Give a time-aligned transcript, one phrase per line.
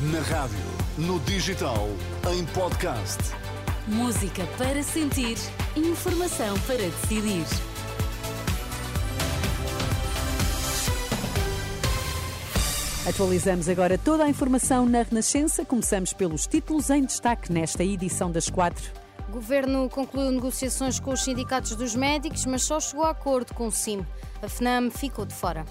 [0.00, 0.56] Na rádio,
[0.96, 1.88] no digital,
[2.32, 3.18] em podcast.
[3.88, 5.36] Música para sentir,
[5.74, 7.44] informação para decidir.
[13.08, 15.64] Atualizamos agora toda a informação na Renascença.
[15.64, 18.92] Começamos pelos títulos em destaque nesta edição das quatro.
[19.28, 23.66] O governo concluiu negociações com os sindicatos dos médicos, mas só chegou a acordo com
[23.66, 24.06] o CIM.
[24.40, 25.64] A FNAM ficou de fora.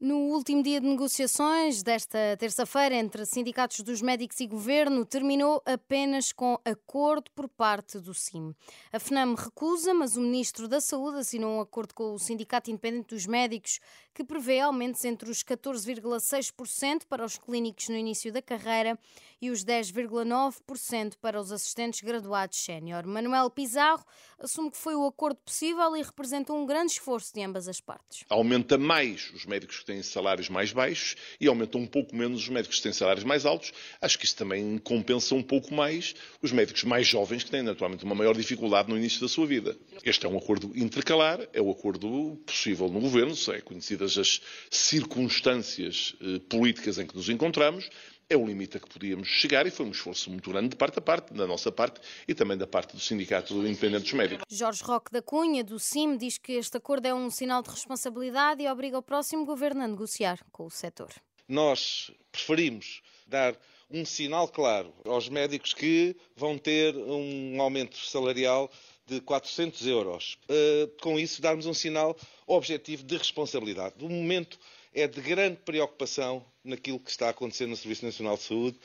[0.00, 6.32] No último dia de negociações desta terça-feira entre sindicatos dos médicos e governo, terminou apenas
[6.32, 8.54] com acordo por parte do CIM.
[8.90, 13.14] A FNAM recusa, mas o ministro da Saúde assinou um acordo com o Sindicato Independente
[13.14, 13.78] dos Médicos
[14.14, 18.98] que prevê aumentos entre os 14,6% para os clínicos no início da carreira
[19.40, 23.06] e os 10,9% para os assistentes graduados sénior.
[23.06, 24.04] Manuel Pizarro
[24.38, 28.24] assume que foi o acordo possível e representou um grande esforço de ambas as partes.
[28.28, 32.48] Aumenta mais os médicos que têm salários mais baixos e aumenta um pouco menos os
[32.48, 33.72] médicos que têm salários mais altos.
[34.00, 38.04] Acho que isso também compensa um pouco mais os médicos mais jovens que têm naturalmente
[38.04, 39.76] uma maior dificuldade no início da sua vida.
[40.04, 46.14] Este é um acordo intercalar, é o acordo possível no governo, é conhecidas as circunstâncias
[46.20, 47.88] eh, políticas em que nos encontramos,
[48.30, 51.00] é o limite a que podíamos chegar e foi um esforço muito grande de parte
[51.00, 54.44] a parte, da nossa parte e também da parte do Sindicato Independente dos Médicos.
[54.48, 58.62] Jorge Roque da Cunha, do CIM, diz que este acordo é um sinal de responsabilidade
[58.62, 61.12] e obriga o próximo governo a negociar com o setor.
[61.48, 63.58] Nós preferimos dar
[63.90, 68.70] um sinal claro aos médicos que vão ter um aumento salarial
[69.06, 70.38] de 400 euros.
[70.44, 72.16] Uh, com isso, darmos um sinal
[72.46, 73.96] objetivo de responsabilidade.
[74.00, 74.56] O momento
[74.92, 78.80] é de grande preocupação naquilo que está a acontecer no Serviço Nacional de Saúde.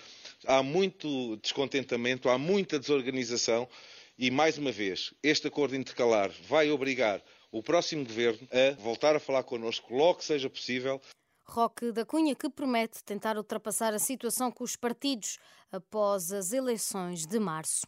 [0.45, 3.67] Há muito descontentamento, há muita desorganização
[4.17, 9.19] e, mais uma vez, este acordo intercalar vai obrigar o próximo governo a voltar a
[9.19, 11.01] falar connosco logo que seja possível.
[11.47, 15.37] Roque da Cunha, que promete tentar ultrapassar a situação com os partidos
[15.71, 17.85] após as eleições de março.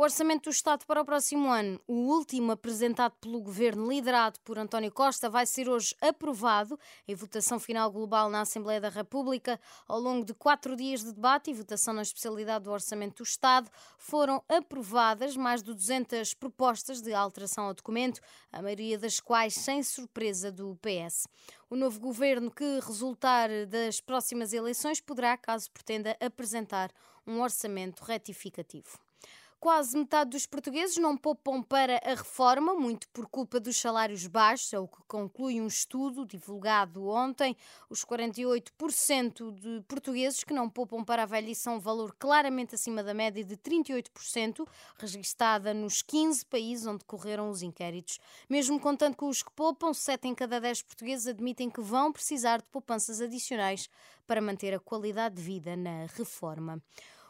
[0.00, 4.58] O Orçamento do Estado para o próximo ano, o último apresentado pelo governo liderado por
[4.58, 9.60] António Costa, vai ser hoje aprovado em votação final global na Assembleia da República.
[9.86, 13.70] Ao longo de quatro dias de debate e votação na especialidade do Orçamento do Estado,
[13.98, 19.82] foram aprovadas mais de 200 propostas de alteração ao documento, a maioria das quais sem
[19.82, 21.28] surpresa do PS.
[21.68, 26.90] O novo governo que resultar das próximas eleições poderá, caso pretenda, apresentar
[27.26, 28.98] um orçamento retificativo.
[29.60, 34.72] Quase metade dos portugueses não poupam para a reforma, muito por culpa dos salários baixos,
[34.72, 37.54] é o que conclui um estudo divulgado ontem.
[37.90, 43.02] Os 48% de portugueses que não poupam para a velhice são um valor claramente acima
[43.02, 44.66] da média de 38%,
[44.96, 48.18] registada nos 15 países onde correram os inquéritos.
[48.48, 52.62] Mesmo contando com os que poupam, 7 em cada 10 portugueses admitem que vão precisar
[52.62, 53.90] de poupanças adicionais
[54.26, 56.82] para manter a qualidade de vida na reforma.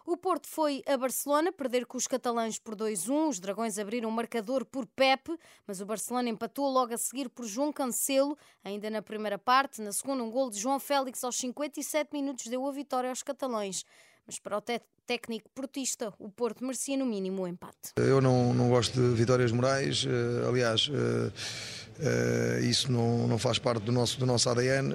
[0.07, 3.29] O Porto foi a Barcelona perder com os catalães por 2-1.
[3.29, 7.45] Os dragões abriram o marcador por Pepe, mas o Barcelona empatou logo a seguir por
[7.45, 9.83] João Cancelo, ainda na primeira parte.
[9.83, 13.85] Na segunda, um gol de João Félix aos 57 minutos deu a vitória aos catalães.
[14.31, 14.63] Mas para o
[15.09, 17.91] técnico portista, o Porto merecia no mínimo o empate.
[17.97, 23.59] Eu não, não gosto de vitórias morais, uh, aliás, uh, uh, isso não, não faz
[23.59, 24.95] parte do nosso, do nosso ADN.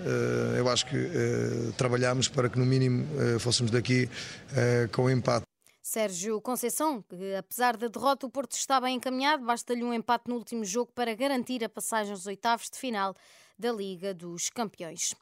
[0.57, 0.96] eu acho que
[1.75, 3.06] trabalhamos para que no mínimo
[3.41, 4.09] fôssemos daqui
[4.94, 5.44] com o empate.
[5.84, 10.35] Sérgio Conceição, que apesar da derrota, o Porto está bem encaminhado, basta-lhe um empate no
[10.35, 13.13] último jogo para garantir a passagem aos oitavos de final
[13.59, 15.13] da Liga dos Campeões.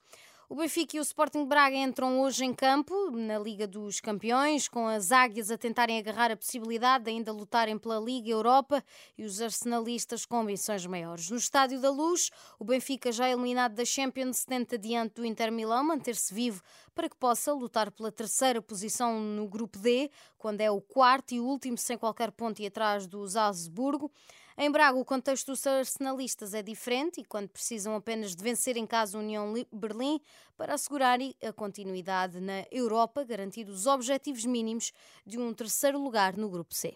[0.54, 4.86] O Benfica e o Sporting Braga entram hoje em campo na Liga dos Campeões, com
[4.86, 8.84] as águias a tentarem agarrar a possibilidade de ainda lutarem pela Liga Europa
[9.18, 11.32] e os arsenalistas com ambições maiores.
[11.32, 15.84] No Estádio da Luz, o Benfica, já eliminado da Champions, tenta diante do Inter Milão
[15.86, 16.62] manter-se vivo
[16.94, 21.40] para que possa lutar pela terceira posição no Grupo D, quando é o quarto e
[21.40, 24.12] último sem qualquer ponto e atrás do Salzburgo.
[24.58, 28.86] Em Braga, o contexto dos arsenalistas é diferente e quando precisam apenas de vencer em
[28.86, 30.22] casa a União Berlim
[30.56, 34.92] para assegurar a continuidade na Europa, garantindo os objetivos mínimos
[35.26, 36.94] de um terceiro lugar no Grupo C.